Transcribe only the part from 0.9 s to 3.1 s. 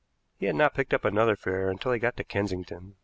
up another fare until he got to Kensington.